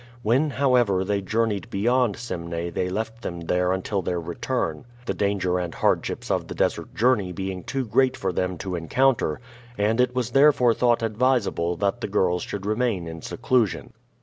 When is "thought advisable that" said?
10.73-12.01